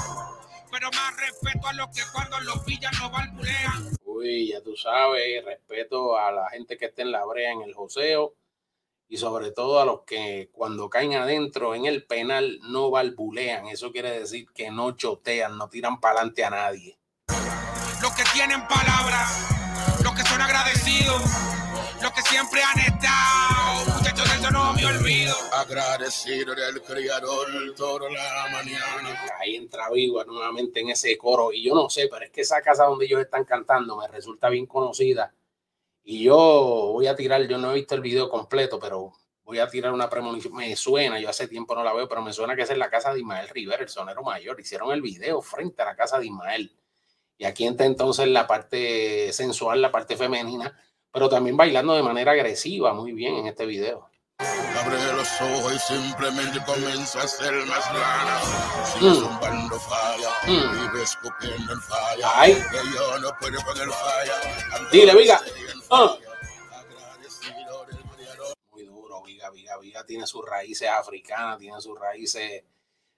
pero 0.70 0.90
más 0.90 1.16
respeto 1.16 1.66
a 1.66 1.72
los 1.72 1.88
que 1.96 2.02
cuando 2.12 2.40
los 2.40 2.58
pillan 2.64 2.92
no 3.00 3.10
balbulean. 3.10 3.96
Uy, 4.16 4.48
ya 4.48 4.62
tú 4.62 4.76
sabes, 4.76 5.44
respeto 5.44 6.16
a 6.16 6.32
la 6.32 6.48
gente 6.48 6.78
que 6.78 6.86
esté 6.86 7.02
en 7.02 7.12
la 7.12 7.24
brea 7.26 7.52
en 7.52 7.60
el 7.60 7.74
joseo 7.74 8.34
y 9.08 9.18
sobre 9.18 9.50
todo 9.50 9.78
a 9.78 9.84
los 9.84 10.02
que 10.02 10.48
cuando 10.52 10.88
caen 10.88 11.14
adentro 11.14 11.74
en 11.74 11.84
el 11.84 12.06
penal 12.06 12.58
no 12.62 12.90
balbulean. 12.90 13.66
Eso 13.68 13.92
quiere 13.92 14.18
decir 14.18 14.46
que 14.54 14.70
no 14.70 14.92
chotean, 14.92 15.58
no 15.58 15.68
tiran 15.68 16.00
para 16.00 16.20
adelante 16.20 16.44
a 16.44 16.50
nadie. 16.50 16.98
Los 18.00 18.12
que 18.14 18.24
tienen 18.32 18.66
palabras, 18.66 19.48
los 20.02 20.14
que 20.14 20.22
son 20.22 20.40
agradecidos, 20.40 21.22
los 22.02 22.12
que 22.12 22.22
siempre 22.22 22.62
han 22.62 22.80
estado, 22.80 23.55
no 24.66 24.72
me 24.72 24.84
olvido. 24.84 25.34
Agradecido 25.52 26.54
del 26.54 26.82
Creador 26.82 27.46
toda 27.76 28.10
la 28.10 28.48
mañana. 28.50 29.28
Ahí 29.38 29.54
entra 29.54 29.90
Viva 29.90 30.24
nuevamente 30.24 30.80
en 30.80 30.90
ese 30.90 31.16
coro 31.16 31.52
y 31.52 31.62
yo 31.62 31.74
no 31.74 31.88
sé, 31.88 32.08
pero 32.10 32.24
es 32.24 32.32
que 32.32 32.40
esa 32.40 32.60
casa 32.62 32.84
donde 32.84 33.04
ellos 33.04 33.20
están 33.20 33.44
cantando 33.44 33.96
me 33.96 34.08
resulta 34.08 34.48
bien 34.48 34.66
conocida 34.66 35.32
y 36.02 36.24
yo 36.24 36.90
voy 36.92 37.06
a 37.06 37.14
tirar, 37.14 37.46
yo 37.46 37.58
no 37.58 37.70
he 37.70 37.74
visto 37.76 37.94
el 37.94 38.00
video 38.00 38.28
completo, 38.28 38.80
pero 38.80 39.12
voy 39.44 39.60
a 39.60 39.68
tirar 39.68 39.92
una 39.92 40.10
premonición. 40.10 40.54
Me 40.54 40.74
suena, 40.74 41.20
yo 41.20 41.28
hace 41.28 41.46
tiempo 41.46 41.74
no 41.76 41.84
la 41.84 41.92
veo, 41.92 42.08
pero 42.08 42.22
me 42.22 42.32
suena 42.32 42.56
que 42.56 42.62
es 42.62 42.70
en 42.70 42.80
la 42.80 42.90
casa 42.90 43.12
de 43.12 43.20
Ismael 43.20 43.48
Rivera, 43.48 43.82
el 43.82 43.88
sonero 43.88 44.22
mayor. 44.24 44.58
Hicieron 44.58 44.90
el 44.90 45.02
video 45.02 45.42
frente 45.42 45.82
a 45.82 45.84
la 45.84 45.96
casa 45.96 46.18
de 46.18 46.26
Ismael. 46.26 46.76
Y 47.38 47.44
aquí 47.44 47.66
está 47.66 47.84
entonces 47.84 48.26
la 48.28 48.48
parte 48.48 49.32
sensual, 49.32 49.80
la 49.80 49.92
parte 49.92 50.16
femenina, 50.16 50.76
pero 51.12 51.28
también 51.28 51.56
bailando 51.56 51.94
de 51.94 52.02
manera 52.02 52.32
agresiva, 52.32 52.94
muy 52.94 53.12
bien 53.12 53.36
en 53.36 53.46
este 53.46 53.66
video. 53.66 54.08
Abre 54.38 55.12
los 55.14 55.40
ojos 55.40 55.74
y 55.74 55.78
simplemente 55.78 56.62
comienza 56.64 57.22
a 57.22 57.26
ser 57.26 57.54
más 57.66 57.92
lana. 57.92 58.40
Sigue 58.84 59.10
mm. 59.10 59.14
zumbando 59.14 59.80
falla, 59.80 60.30
mm. 60.46 60.72
vive 60.72 61.02
escupiendo 61.02 61.72
el 61.72 61.80
falla. 61.80 62.30
Ay. 62.34 62.54
Que 62.54 62.76
yo 62.94 63.18
no 63.18 63.30
puedo 63.40 63.58
con 63.64 63.80
el 63.80 63.90
falla. 63.90 64.88
Dile, 64.92 65.16
Viga. 65.16 65.40
Ah. 65.90 66.16
Muy 68.70 68.84
duro, 68.84 69.22
Viga, 69.22 69.50
Viga, 69.50 69.78
Viga 69.78 70.04
tiene 70.04 70.26
sus 70.26 70.44
raíces 70.44 70.88
africanas, 70.88 71.58
tiene 71.58 71.80
sus 71.80 71.98
raíces 71.98 72.64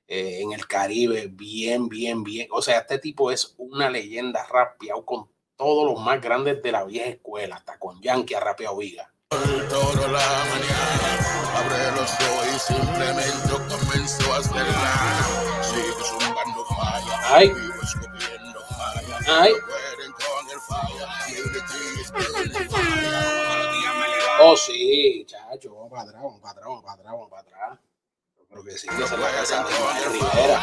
eh, 0.07 0.41
en 0.41 0.53
el 0.53 0.67
Caribe, 0.67 1.27
bien, 1.27 1.89
bien, 1.89 2.23
bien. 2.23 2.49
O 2.53 2.63
sea, 2.63 2.79
este 2.79 2.99
tipo 2.99 3.33
es 3.33 3.55
una 3.59 3.91
leyenda 3.91 4.47
rapeado 4.47 5.05
con 5.05 5.29
todos 5.57 5.93
los 5.93 6.03
más 6.03 6.21
grandes 6.21 6.63
de 6.63 6.71
la 6.71 6.85
vieja 6.85 7.11
escuela, 7.11 7.57
hasta 7.57 7.79
con 7.79 8.01
Yankee 8.01 8.35
ha 8.35 8.41
rapeado 8.41 8.77
Viga. 8.77 9.13
Toda 9.31 10.09
la 10.09 10.45
mañana. 10.51 10.89
simplemente 12.59 13.51
comenzó 13.69 14.33
a 14.33 14.39
hacerla. 14.39 15.63
Sigo 15.63 16.05
zumbando 16.05 16.65
falla. 16.65 17.21
Ay. 17.25 17.53
Ay. 19.29 19.53
Oh, 24.41 24.57
sí, 24.57 25.27
chacho, 25.27 25.75
vamos 25.75 25.91
para 25.91 26.03
atrás, 26.03 26.23
vamos 26.23 26.41
para 26.41 26.53
atrás, 26.53 26.65
vamos 26.67 26.83
para 26.83 26.95
atrás, 26.95 27.13
vamos 27.13 27.29
para 27.29 27.43
atrás. 27.43 27.79
Creo 28.49 28.65
que 28.65 28.79
sí, 28.79 28.89
que 28.89 29.05
es 29.05 29.11
la 29.11 29.31
casa 29.31 29.65
de 29.65 30.09
Rivera. 30.09 30.63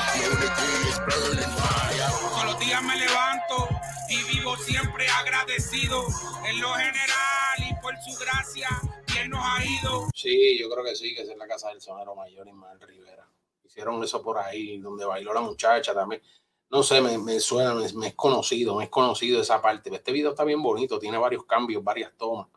Todos 2.30 2.46
los 2.46 2.60
días 2.60 2.82
me 2.82 2.96
levanto 2.96 3.70
y 4.10 4.24
vivo 4.24 4.58
siempre 4.58 5.08
agradecido 5.08 6.08
en 6.46 6.62
lo 6.62 6.74
general 6.74 7.60
y 7.60 7.65
por 7.86 8.02
su 8.02 8.20
gracia, 8.20 8.68
quien 9.06 9.30
nos 9.30 9.42
ha 9.44 9.64
ido. 9.64 10.08
Sí, 10.16 10.58
yo 10.58 10.70
creo 10.70 10.84
que 10.84 10.96
sí, 10.96 11.14
que 11.14 11.22
es 11.22 11.38
la 11.38 11.48
casa 11.48 11.70
del 11.70 11.80
sonero 11.80 12.16
mayor 12.16 12.48
Ismael 12.48 12.80
Rivera. 12.82 13.30
Hicieron 13.64 14.04
eso 14.04 14.24
por 14.24 14.40
ahí, 14.40 14.80
donde 14.80 15.06
bailó 15.06 15.32
la 15.34 15.42
muchacha 15.42 15.94
también. 15.94 16.20
No 16.72 16.82
sé, 16.82 17.00
me, 17.00 17.20
me 17.20 17.40
suena, 17.40 17.76
me, 17.76 17.88
me, 17.94 18.08
es 18.08 18.16
conocido, 18.16 18.76
me 18.76 18.86
es 18.86 18.90
conocido 18.90 19.40
esa 19.40 19.62
parte. 19.62 19.94
Este 19.94 20.12
video 20.12 20.32
está 20.32 20.44
bien 20.44 20.64
bonito, 20.64 20.98
tiene 20.98 21.20
varios 21.20 21.46
cambios, 21.46 21.84
varias 21.84 22.12
tomas. 22.18 22.48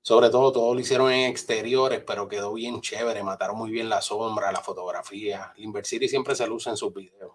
Sobre 0.00 0.30
todo, 0.30 0.50
todo 0.50 0.74
lo 0.74 0.80
hicieron 0.80 1.12
en 1.12 1.30
exteriores, 1.30 2.02
pero 2.06 2.26
quedó 2.26 2.54
bien 2.54 2.80
chévere. 2.80 3.22
Mataron 3.22 3.58
muy 3.58 3.70
bien 3.70 3.90
la 3.90 4.00
sombra, 4.00 4.50
la 4.50 4.62
fotografía. 4.62 5.52
Limber 5.56 5.84
City 5.84 6.08
siempre 6.08 6.34
se 6.34 6.46
luce 6.46 6.70
en 6.70 6.78
sus 6.78 6.92
videos. 6.94 7.32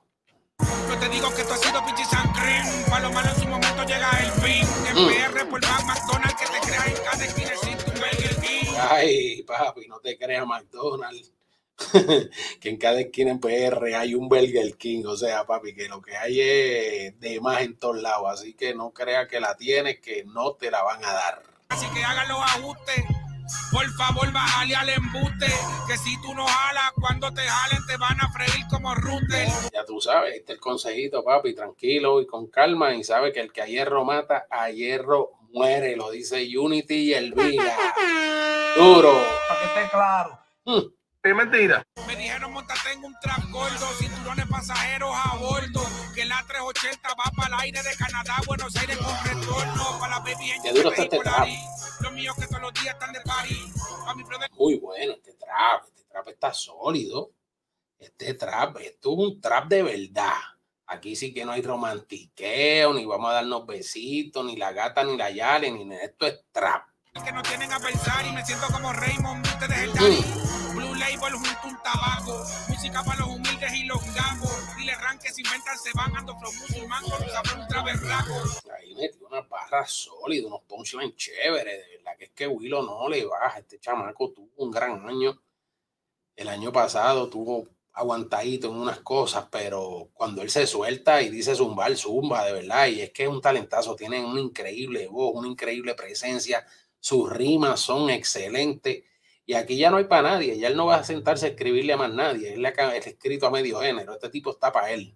Yo 0.89 0.97
te 0.97 1.09
digo 1.09 1.29
que 1.35 1.41
esto 1.41 1.53
ha 1.53 1.57
sido 1.57 1.85
pinche 1.85 2.03
cream. 2.33 2.85
Para 2.89 3.07
lo 3.07 3.13
malo 3.13 3.29
en 3.29 3.41
su 3.41 3.47
momento 3.47 3.83
llega 3.83 4.09
el 4.19 4.31
fin. 4.41 4.67
En 4.89 5.05
mm. 5.05 5.07
PR 5.07 5.49
por 5.49 5.61
McDonald's 5.61 6.26
Ay, 8.89 9.43
papi, 9.43 9.87
no 9.87 9.99
te 9.99 10.17
creas 10.17 10.45
McDonald's. 10.45 11.33
que 12.59 12.69
en 12.69 12.77
cada 12.77 12.99
esquina 12.99 13.31
en 13.31 13.39
PR 13.39 13.95
hay 13.95 14.15
un 14.15 14.29
Burger 14.29 14.75
King. 14.77 15.03
O 15.05 15.15
sea, 15.15 15.45
papi, 15.45 15.73
que 15.73 15.87
lo 15.87 16.01
que 16.01 16.15
hay 16.15 16.41
es 16.41 17.19
de 17.19 17.39
más 17.41 17.61
en 17.61 17.77
todos 17.77 18.01
lados. 18.01 18.27
Así 18.31 18.53
que 18.53 18.73
no 18.73 18.91
creas 18.91 19.27
que 19.27 19.39
la 19.39 19.55
tienes, 19.55 19.99
que 19.99 20.23
no 20.25 20.53
te 20.53 20.71
la 20.71 20.83
van 20.83 21.03
a 21.03 21.13
dar. 21.13 21.43
Así 21.69 21.85
que 21.93 22.03
hagan 22.03 22.27
los 22.27 22.39
ajustes. 22.39 23.03
Por 23.71 23.89
favor, 23.93 24.31
bájale 24.31 24.75
al 24.75 24.89
embuste. 24.89 25.47
Que 25.87 25.97
si 25.97 26.19
tú 26.21 26.33
no 26.33 26.45
jalas, 26.45 26.91
cuando 26.99 27.31
te 27.33 27.41
jalen, 27.41 27.85
te 27.85 27.97
van 27.97 28.19
a 28.21 28.31
freír 28.31 28.65
como 28.69 28.93
rute. 28.95 29.47
Ya 29.73 29.85
tú 29.85 30.01
sabes, 30.01 30.35
este 30.35 30.53
es 30.53 30.55
el 30.55 30.59
consejito, 30.59 31.23
papi. 31.23 31.53
Tranquilo 31.53 32.21
y 32.21 32.27
con 32.27 32.47
calma. 32.47 32.95
Y 32.95 33.03
sabe 33.03 33.31
que 33.31 33.41
el 33.41 33.51
que 33.51 33.61
a 33.61 33.65
hierro 33.65 34.03
mata, 34.03 34.47
a 34.49 34.69
hierro 34.69 35.31
muere. 35.53 35.95
Lo 35.95 36.11
dice 36.11 36.45
Unity 36.57 36.95
y 36.95 37.13
el 37.13 37.33
Vila. 37.33 37.77
Duro. 38.77 39.11
Para 39.47 39.59
que 39.59 39.65
esté 39.65 39.89
claro. 39.89 40.39
Mm. 40.65 40.97
Es 41.23 41.35
mentira. 41.35 41.83
Me 42.05 42.15
dijeron 42.15 42.53
montate 42.53 42.93
en 42.93 43.03
un 43.03 43.15
trap 43.19 43.49
gordo, 43.49 43.87
cinturones 43.97 44.47
pasajeros 44.47 45.09
a 45.13 45.35
bordo. 45.37 45.81
Que 46.13 46.25
la 46.25 46.45
380 46.47 47.09
va 47.09 47.31
para 47.35 47.55
el 47.55 47.61
aire 47.61 47.81
de 47.81 47.95
Canadá, 47.95 48.35
Buenos 48.45 48.75
Aires 48.75 48.97
con 48.97 49.15
retorno. 49.25 49.99
Para 49.99 50.17
la 50.17 50.19
baby 50.19 50.51
en 50.51 50.75
duro 50.75 50.91
está 50.91 51.03
este 51.03 51.19
trap. 51.19 51.47
Los 52.01 52.13
míos 52.13 52.35
que 52.39 52.45
todos 52.45 52.61
los 52.61 52.73
días 52.73 52.93
están 52.93 53.13
de 53.13 53.21
París. 53.21 53.73
Muy 54.57 54.75
bueno 54.75 55.13
este 55.13 55.33
trap. 55.33 55.83
Este 55.87 56.03
trap 56.03 56.27
está 56.27 56.53
sólido. 56.53 57.31
Este 57.97 58.35
trap, 58.35 58.77
esto 58.77 59.11
es 59.11 59.17
un 59.17 59.41
trap 59.41 59.67
de 59.67 59.81
verdad. 59.81 60.37
Aquí 60.85 61.15
sí 61.15 61.33
que 61.33 61.43
no 61.43 61.51
hay 61.51 61.63
romantiqueo, 61.63 62.93
ni 62.93 63.05
vamos 63.05 63.31
a 63.31 63.33
darnos 63.33 63.65
besitos, 63.65 64.45
ni 64.45 64.55
la 64.55 64.71
gata, 64.71 65.03
ni 65.03 65.17
la 65.17 65.31
yale, 65.31 65.71
ni 65.71 65.95
esto 65.95 66.27
es 66.27 66.45
trap. 66.51 66.87
Que 67.23 67.31
no 67.31 67.41
tienen 67.41 67.71
a 67.73 67.79
pensar 67.79 68.25
y 68.25 68.31
me 68.31 68.45
siento 68.45 68.67
como 68.67 68.93
Raymond, 68.93 69.45
ustedes 69.45 69.79
el 69.79 69.91
mm 69.91 70.57
label 70.97 71.33
junto 71.33 71.67
un 71.67 71.77
tabaco. 71.83 72.43
Música 72.69 73.03
para 73.03 73.19
los 73.19 73.27
humildes 73.29 73.73
y 73.73 73.83
los 73.85 74.01
gambos. 74.13 74.77
Dile 74.77 74.95
ran 74.95 75.19
que 75.19 75.31
se 75.31 75.41
inventan, 75.41 75.77
se 75.77 75.91
van, 75.93 76.15
ando 76.15 76.37
flow 76.37 76.51
musulmán 76.53 77.03
con 77.03 77.21
los 77.21 77.31
sabor 77.31 77.59
ultra 77.59 77.83
berraco. 77.83 78.33
Ahí 78.77 78.95
metió 78.95 79.27
una 79.27 79.41
barra 79.41 79.85
sólida, 79.85 80.47
unos 80.47 80.61
punchlines 80.63 81.15
chéveres. 81.15 81.85
De 81.85 81.97
verdad 81.97 82.17
que 82.17 82.25
es 82.25 82.31
que 82.31 82.47
Willow 82.47 82.83
no 82.83 83.07
le 83.09 83.25
baja. 83.25 83.59
Este 83.59 83.79
chamaco 83.79 84.31
tuvo 84.31 84.49
un 84.57 84.71
gran 84.71 85.07
año. 85.07 85.39
El 86.35 86.49
año 86.49 86.71
pasado 86.71 87.29
tuvo 87.29 87.67
aguantadito 87.93 88.67
en 88.67 88.75
unas 88.75 88.99
cosas, 88.99 89.47
pero 89.51 90.09
cuando 90.13 90.43
él 90.43 90.51
se 90.51 90.67
suelta 90.67 91.21
y 91.21 91.29
dice 91.29 91.55
zumbar, 91.55 91.95
zumba, 91.95 92.45
de 92.45 92.53
verdad. 92.53 92.87
Y 92.87 93.01
es 93.01 93.11
que 93.11 93.23
es 93.23 93.29
un 93.29 93.41
talentazo, 93.41 93.95
tiene 93.95 94.23
una 94.23 94.39
increíble 94.39 95.07
voz, 95.07 95.35
una 95.35 95.47
increíble 95.47 95.95
presencia. 95.95 96.65
Sus 96.99 97.31
rimas 97.31 97.79
son 97.79 98.09
excelentes 98.09 99.03
y 99.49 99.53
aquí 99.53 99.77
ya 99.77 99.89
no 99.89 99.95
hay 99.95 100.03
para 100.03 100.31
nadie, 100.31 100.59
ya 100.59 100.67
él 100.67 100.75
no 100.75 100.87
va 100.87 100.97
a 100.97 101.03
sentarse 101.05 101.45
a 101.45 101.49
escribirle 101.49 101.93
a 101.93 101.97
más 101.97 102.13
nadie, 102.13 102.53
él 102.53 102.61
le 102.61 102.67
ha 102.67 102.95
escrito 102.97 103.47
a 103.47 103.49
medio 103.49 103.79
género, 103.79 104.11
este 104.13 104.27
tipo 104.29 104.51
está 104.51 104.73
para 104.73 104.91
él. 104.91 105.15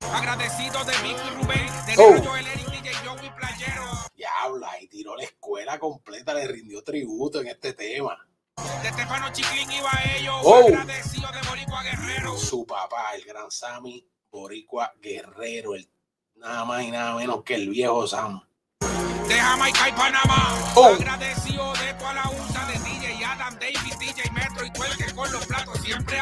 Agradecido 0.00 0.84
de 0.84 0.92
Vicky 1.02 1.28
Rubén, 1.34 1.66
de 1.86 1.94
oh. 2.00 2.22
Joel 2.22 2.46
Eric, 2.46 2.70
DJ 2.70 2.94
Joey 3.04 3.30
Playero. 3.30 3.84
Diabla, 4.14 4.80
y 4.80 4.86
tiró 4.86 5.16
la 5.16 5.24
escuela 5.24 5.76
completa, 5.80 6.34
le 6.34 6.46
rindió 6.46 6.84
tributo 6.84 7.40
en 7.40 7.48
este 7.48 7.72
tema. 7.72 8.16
De 8.80 8.90
Stefano 8.90 9.32
Chiclin 9.32 9.72
iba 9.72 9.90
a 9.90 10.16
ellos, 10.16 10.36
oh. 10.44 10.68
agradecido 10.68 11.28
de 11.32 11.48
Boricua 11.48 11.82
Guerrero. 11.82 12.36
Su 12.36 12.64
papá, 12.64 13.16
el 13.16 13.24
gran 13.24 13.50
Sammy 13.50 14.08
Boricua 14.30 14.94
Guerrero, 15.02 15.74
el, 15.74 15.90
nada 16.36 16.64
más 16.64 16.84
y 16.84 16.92
nada 16.92 17.16
menos 17.16 17.42
que 17.42 17.56
el 17.56 17.70
viejo 17.70 18.06
Sam. 18.06 18.47
De 19.28 19.34
Jamaica 19.34 19.88
y 19.88 19.92
Panamá, 19.92 20.72
oh. 20.74 20.86
agradecido 20.86 21.72
de 21.74 21.92
toda 21.94 22.14
la 22.14 22.30
USA 22.30 22.66
de 22.66 22.78
David, 23.60 23.94
DJ 23.98 24.30
Metro 24.32 24.64
y 24.64 24.70
que 24.70 25.14
con 25.14 25.30
los 25.32 25.46
platos 25.46 25.78
siempre 25.80 26.18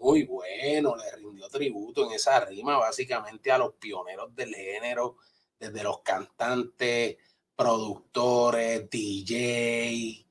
Muy 0.00 0.24
bueno, 0.24 0.96
le 0.96 1.16
rindió 1.16 1.48
tributo 1.48 2.06
en 2.06 2.12
esa 2.12 2.40
rima 2.40 2.76
básicamente 2.78 3.50
a 3.50 3.58
los 3.58 3.74
pioneros 3.74 4.34
del 4.34 4.54
género, 4.54 5.16
desde 5.58 5.82
los 5.82 6.00
cantantes, 6.00 7.16
productores, 7.56 8.88
DJ, 8.90 10.26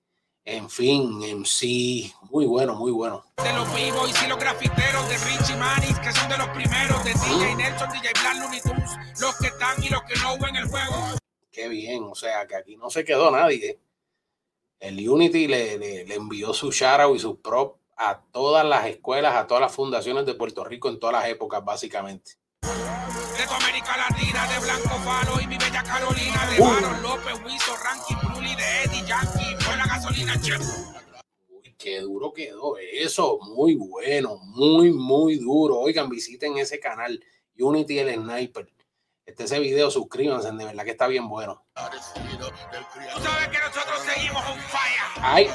en 0.45 0.69
fin, 0.69 1.19
MC, 1.19 2.13
muy 2.29 2.45
bueno, 2.45 2.75
muy 2.75 2.91
bueno. 2.91 3.23
De 3.43 3.53
los 3.53 3.73
vivos 3.75 4.11
y 4.23 4.27
los 4.27 4.37
grafiteros 4.37 5.09
de 5.09 5.17
Richie 5.17 5.55
Manis, 5.55 5.97
que 5.99 6.11
son 6.11 6.29
de 6.29 6.37
los 6.37 6.49
primeros, 6.49 7.03
de 7.03 7.13
DJ 7.13 7.55
Nelson, 7.55 7.89
DJ 7.91 8.11
Black 8.21 8.37
Looney 8.39 8.61
Tunes, 8.61 8.91
los 9.19 9.35
que 9.37 9.47
están 9.47 9.81
y 9.83 9.89
los 9.89 10.03
que 10.03 10.15
no 10.19 10.37
ven 10.37 10.55
el 10.55 10.67
juego. 10.67 11.22
Qué 11.53 11.69
bien, 11.69 12.03
o 12.03 12.15
sea 12.15 12.45
que 12.45 12.55
aquí 12.55 12.75
no 12.75 12.89
se 12.89 13.05
quedó 13.05 13.31
nadie 13.31 13.79
el 14.83 15.10
Unity 15.10 15.48
le, 15.48 15.77
le, 15.77 16.13
envió 16.13 16.53
su 16.53 16.69
shoutout 16.69 17.15
y 17.15 17.19
su 17.19 17.39
prop 17.39 17.77
a 17.95 18.22
todas 18.33 18.65
las 18.65 18.86
escuelas, 18.86 19.33
a 19.33 19.48
todas 19.48 19.62
las 19.62 19.74
fundaciones 19.74 20.25
de 20.25 20.33
Puerto 20.33 20.65
Rico 20.65 20.89
en 20.89 21.00
todas 21.00 21.13
las 21.13 21.29
épocas, 21.29 21.63
básicamente. 21.63 22.33
De 22.62 23.48
tu 23.48 23.53
América 23.53 23.95
Latina, 23.95 24.45
de 24.51 24.60
Blanco 24.60 24.89
Falo 25.05 25.39
y 25.39 25.48
mi 25.48 25.57
bella 25.57 25.83
Carolina, 25.83 26.50
de. 26.51 26.57
López, 27.01 27.45
Wiso, 27.45 27.72
Ranky, 27.77 28.27
Bruli, 28.27 28.55
de 28.55 28.83
Eddie 28.83 29.07
Yankee, 29.07 29.55
por 29.65 29.77
la 29.77 29.86
gasolina, 29.88 30.41
chef. 30.41 30.62
Uy, 31.48 31.74
qué 31.77 32.01
duro 32.01 32.33
quedó 32.33 32.77
eso, 32.77 33.39
muy 33.55 33.75
bueno, 33.75 34.36
muy, 34.36 34.91
muy 34.91 35.38
duro. 35.38 35.79
Oigan, 35.79 36.10
visiten 36.10 36.57
ese 36.57 36.81
canal, 36.81 37.24
Unity 37.57 38.00
el 38.00 38.15
Sniper 38.15 38.67
este 39.25 39.45
ese 39.45 39.59
video, 39.59 39.89
suscríbanse, 39.89 40.51
de 40.51 40.65
verdad 40.65 40.83
que 40.83 40.91
está 40.91 41.07
bien 41.07 41.27
bueno. 41.29 41.65
Tú 41.75 43.21
sabes 43.21 43.47
que 43.47 43.59
nosotros 43.59 43.99
seguimos 44.05 44.43
un 44.49 44.59
falla. 44.59 45.11
Ay. 45.17 45.49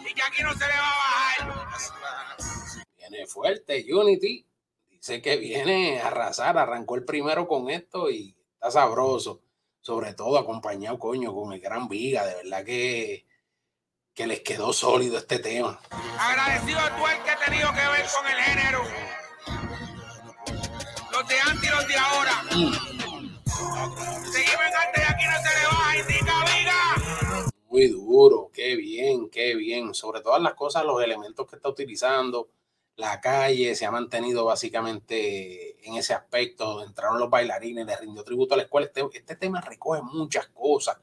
Y 0.00 0.14
que 0.14 0.22
aquí 0.22 0.42
no 0.42 0.52
se 0.52 0.66
le 0.66 0.72
va 0.72 0.90
a 0.90 1.44
bajar. 1.46 2.86
Viene 2.96 3.26
fuerte, 3.26 3.86
Unity. 3.92 4.46
Dice 4.88 5.20
que 5.20 5.36
viene 5.36 6.00
a 6.00 6.08
arrasar, 6.08 6.56
arrancó 6.56 6.94
el 6.94 7.04
primero 7.04 7.46
con 7.48 7.68
esto 7.70 8.10
y 8.10 8.36
está 8.54 8.70
sabroso. 8.70 9.42
Sobre 9.80 10.14
todo 10.14 10.38
acompañado, 10.38 10.98
coño, 10.98 11.34
con 11.34 11.52
el 11.52 11.60
gran 11.60 11.88
Viga. 11.88 12.24
De 12.24 12.34
verdad 12.36 12.64
que, 12.64 13.26
que 14.14 14.26
les 14.26 14.40
quedó 14.40 14.72
sólido 14.72 15.18
este 15.18 15.40
tema. 15.40 15.80
Agradecido 16.18 16.78
a 16.80 16.96
tú 16.96 17.06
el 17.06 17.22
que 17.22 17.30
ha 17.30 17.38
tenido 17.44 17.68
que 17.72 17.88
ver 17.88 18.06
con 18.12 18.26
el 18.26 18.36
género 18.36 18.82
los 21.16 21.28
de 21.28 21.40
antes 21.40 21.68
y 21.68 21.74
los 21.74 21.88
de 21.88 21.96
ahora. 21.96 22.44
Seguimos 24.30 24.66
en 24.66 24.74
arte 24.74 25.00
y 25.00 25.12
aquí 25.12 25.24
no 25.24 25.38
se 25.42 25.58
le 25.58 25.66
baja, 25.66 25.98
indica 25.98 26.44
viga. 26.44 27.50
Muy 27.70 27.88
duro, 27.88 28.50
qué 28.52 28.76
bien, 28.76 29.30
qué 29.30 29.54
bien. 29.54 29.94
Sobre 29.94 30.20
todas 30.20 30.42
las 30.42 30.54
cosas, 30.54 30.84
los 30.84 31.02
elementos 31.02 31.46
que 31.48 31.56
está 31.56 31.68
utilizando, 31.68 32.50
la 32.96 33.20
calle 33.20 33.74
se 33.74 33.86
ha 33.86 33.90
mantenido 33.90 34.44
básicamente 34.44 35.88
en 35.88 35.94
ese 35.94 36.12
aspecto. 36.12 36.84
Entraron 36.84 37.18
los 37.18 37.30
bailarines, 37.30 37.86
le 37.86 37.96
rindió 37.96 38.22
tributo 38.22 38.54
a 38.54 38.58
la 38.58 38.64
escuela. 38.64 38.86
Este, 38.86 39.02
este 39.14 39.36
tema 39.36 39.60
recoge 39.60 40.02
muchas 40.02 40.48
cosas. 40.48 40.98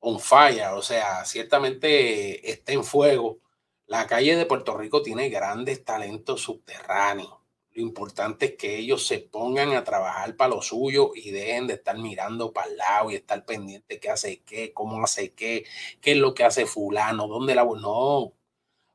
On 0.00 0.18
fire, 0.20 0.68
o 0.74 0.82
sea, 0.82 1.24
ciertamente 1.24 2.50
está 2.50 2.72
en 2.72 2.84
fuego. 2.84 3.40
La 3.86 4.06
calle 4.06 4.36
de 4.36 4.46
Puerto 4.46 4.76
Rico 4.76 5.02
tiene 5.02 5.28
grandes 5.28 5.84
talentos 5.84 6.42
subterráneos 6.42 7.45
lo 7.76 7.82
importante 7.82 8.46
es 8.46 8.52
que 8.56 8.78
ellos 8.78 9.06
se 9.06 9.18
pongan 9.18 9.74
a 9.74 9.84
trabajar 9.84 10.34
para 10.34 10.54
lo 10.54 10.62
suyo 10.62 11.12
y 11.14 11.30
dejen 11.30 11.66
de 11.66 11.74
estar 11.74 11.98
mirando 11.98 12.50
para 12.50 12.70
el 12.70 12.78
lado 12.78 13.10
y 13.10 13.16
estar 13.16 13.44
pendiente 13.44 14.00
qué 14.00 14.08
hace 14.08 14.40
qué, 14.46 14.72
cómo 14.72 15.04
hace 15.04 15.34
qué, 15.34 15.66
qué 16.00 16.12
es 16.12 16.16
lo 16.16 16.32
que 16.32 16.44
hace 16.44 16.64
fulano, 16.64 17.28
dónde 17.28 17.54
la... 17.54 17.64
No, 17.64 18.32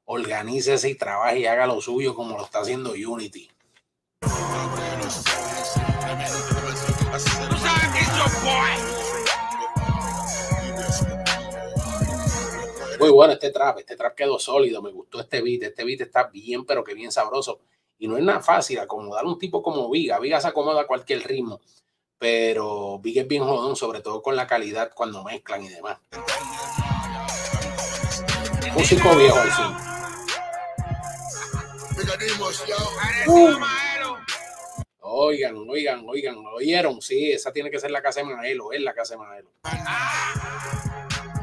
organícese 0.06 0.90
y 0.90 0.96
trabaje 0.96 1.42
y 1.42 1.46
haga 1.46 1.68
lo 1.68 1.80
suyo 1.80 2.16
como 2.16 2.36
lo 2.36 2.44
está 2.44 2.62
haciendo 2.62 2.94
Unity. 2.94 3.52
Muy 13.00 13.10
bueno 13.12 13.34
este 13.34 13.52
trap, 13.52 13.78
este 13.78 13.96
trap 13.96 14.16
quedó 14.16 14.40
sólido, 14.40 14.82
me 14.82 14.92
gustó 14.92 15.20
este 15.20 15.44
beat, 15.44 15.62
este 15.62 15.84
beat 15.84 16.02
está 16.02 16.30
bien, 16.30 16.66
pero 16.66 16.84
que 16.84 16.96
bien 16.96 17.12
sabroso. 17.12 17.60
Y 18.02 18.08
no 18.08 18.18
es 18.18 18.24
nada 18.24 18.42
fácil 18.42 18.80
acomodar 18.80 19.24
un 19.26 19.38
tipo 19.38 19.62
como 19.62 19.88
Viga. 19.88 20.18
Viga 20.18 20.42
se 20.42 20.48
acomoda 20.48 20.82
a 20.82 20.88
cualquier 20.88 21.22
ritmo, 21.22 21.62
pero 22.18 22.98
Viga 22.98 23.22
es 23.22 23.28
bien 23.28 23.44
jodón, 23.44 23.76
sobre 23.76 24.02
todo 24.02 24.24
con 24.24 24.36
la 24.36 24.48
calidad 24.48 24.92
cuando 24.96 25.24
mezclan 25.24 25.64
y 25.64 25.70
demás. 25.70 26.00
Músico 28.74 29.16
viejo 29.16 29.38
al 29.38 29.52
fin. 29.52 29.66
Oigan, 35.02 35.58
oigan, 35.70 36.04
oigan, 36.08 36.42
¿lo 36.42 36.56
oyeron? 36.56 37.00
Sí, 37.04 37.32
esa 37.32 37.54
tiene 37.54 37.70
que 37.70 37.80
ser 37.80 37.92
la 37.92 38.02
casa 38.02 38.22
de 38.22 38.36
Maelo, 38.36 38.72
es 38.72 38.82
la 38.82 38.96
casa 38.96 39.16
de. 39.16 39.46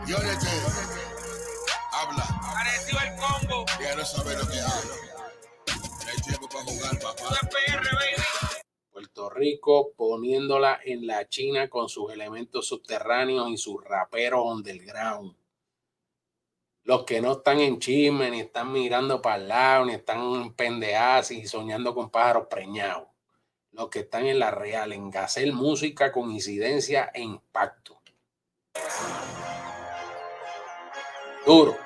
Yo 0.09 0.19
le 0.19 0.31
habla. 1.93 2.27
Parecido 2.53 2.99
el 2.99 3.15
combo. 3.15 3.65
Quiero 3.79 4.05
saber 4.05 4.39
lo 4.39 4.49
que 4.49 4.59
hablo. 4.59 5.18
Puerto 8.91 9.31
Rico 9.31 9.93
poniéndola 9.97 10.81
en 10.85 11.07
la 11.07 11.29
China 11.29 11.69
con 11.69 11.89
sus 11.89 12.13
elementos 12.13 12.67
subterráneos 12.67 13.51
y 13.51 13.57
sus 13.57 13.83
raperos 13.85 14.45
underground. 14.45 15.37
Los 16.85 17.05
que 17.05 17.21
no 17.21 17.33
están 17.33 17.61
en 17.61 17.79
chisme, 17.79 18.31
ni 18.31 18.41
están 18.41 18.73
mirando 18.73 19.21
para 19.21 19.37
el 19.37 19.49
lado, 19.49 19.85
ni 19.85 19.95
están 19.95 20.55
pendeadas 20.55 21.31
y 21.31 21.47
soñando 21.47 21.95
con 21.95 22.11
pájaros 22.11 22.47
preñados 22.49 23.09
los 23.79 23.91
que 23.91 24.01
están 24.01 24.27
en 24.27 24.41
la 24.41 24.51
real, 24.51 24.93
en 24.93 25.17
hacer 25.17 25.53
música 25.53 26.11
con 26.11 26.33
incidencia 26.33 27.13
e 27.15 27.23
impacto. 27.23 28.01
Duro. 31.47 31.77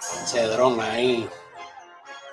Cedrón 0.00 0.80
ahí. 0.80 1.28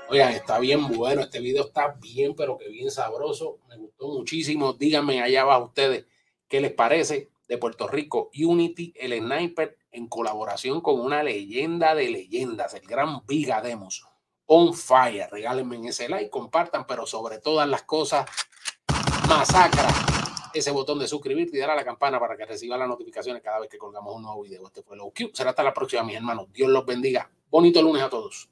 Oigan, 0.09 0.33
está 0.33 0.59
bien 0.59 0.87
bueno. 0.87 1.21
Este 1.21 1.39
video 1.39 1.65
está 1.65 1.97
bien, 1.99 2.33
pero 2.35 2.57
que 2.57 2.69
bien 2.69 2.91
sabroso. 2.91 3.59
Me 3.67 3.77
gustó 3.77 4.07
muchísimo. 4.07 4.73
Díganme 4.73 5.21
allá 5.21 5.41
abajo 5.41 5.65
ustedes 5.65 6.05
qué 6.47 6.61
les 6.61 6.71
parece 6.71 7.29
de 7.47 7.57
Puerto 7.57 7.87
Rico. 7.87 8.29
Unity, 8.37 8.93
el 8.95 9.17
sniper, 9.19 9.77
en 9.91 10.07
colaboración 10.07 10.81
con 10.81 10.99
una 10.99 11.23
leyenda 11.23 11.95
de 11.95 12.09
leyendas, 12.09 12.73
el 12.73 12.87
gran 12.87 13.25
Viga 13.25 13.61
Demos 13.61 14.05
on 14.47 14.73
fire. 14.73 15.27
Regálenme 15.29 15.87
ese 15.87 16.09
like, 16.09 16.29
compartan, 16.29 16.87
pero 16.87 17.05
sobre 17.05 17.39
todas 17.39 17.67
las 17.67 17.83
cosas, 17.83 18.29
masacra 19.27 19.89
ese 20.53 20.71
botón 20.71 20.97
de 20.99 21.07
suscribirte 21.07 21.57
y 21.57 21.59
dar 21.59 21.71
a 21.71 21.75
la 21.75 21.85
campana 21.85 22.19
para 22.19 22.35
que 22.35 22.45
reciba 22.45 22.77
las 22.77 22.87
notificaciones 22.87 23.43
cada 23.43 23.59
vez 23.59 23.69
que 23.69 23.77
colgamos 23.77 24.15
un 24.15 24.23
nuevo 24.23 24.41
video. 24.41 24.65
Este 24.65 24.81
fue 24.81 24.97
lo 24.97 25.11
Será 25.33 25.51
hasta 25.51 25.63
la 25.63 25.73
próxima, 25.73 26.03
mis 26.03 26.15
hermanos. 26.15 26.47
Dios 26.51 26.69
los 26.69 26.85
bendiga. 26.85 27.29
Bonito 27.49 27.81
lunes 27.81 28.01
a 28.01 28.09
todos. 28.09 28.49